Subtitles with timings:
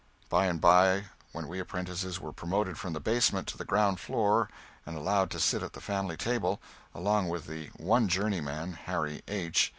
[0.29, 4.49] By and by, when we apprentices were promoted from the basement to the ground floor
[4.83, 6.59] and allowed to sit at the family table,
[6.95, 9.69] along with the one journeyman, Harry H.